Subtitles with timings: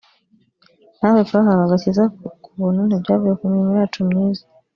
[0.99, 2.03] natwe twahawe agakiza
[2.43, 4.43] ku butnu ntibyavuye ku mirimo yacu myiza